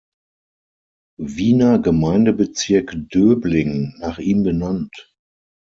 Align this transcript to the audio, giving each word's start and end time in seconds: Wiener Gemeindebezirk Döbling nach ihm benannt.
Wiener 1.19 1.77
Gemeindebezirk 1.77 2.91
Döbling 3.13 3.93
nach 3.99 4.17
ihm 4.17 4.41
benannt. 4.41 5.13